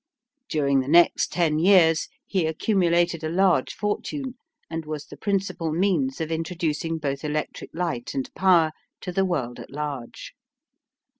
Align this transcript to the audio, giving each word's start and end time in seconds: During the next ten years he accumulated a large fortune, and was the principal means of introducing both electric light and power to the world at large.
During 0.49 0.79
the 0.79 0.87
next 0.87 1.31
ten 1.31 1.59
years 1.59 2.07
he 2.25 2.47
accumulated 2.47 3.23
a 3.23 3.29
large 3.29 3.75
fortune, 3.75 4.33
and 4.67 4.83
was 4.83 5.05
the 5.05 5.15
principal 5.15 5.71
means 5.71 6.19
of 6.19 6.31
introducing 6.31 6.97
both 6.97 7.23
electric 7.23 7.69
light 7.71 8.15
and 8.15 8.33
power 8.33 8.71
to 9.01 9.11
the 9.11 9.25
world 9.25 9.59
at 9.59 9.69
large. 9.69 10.33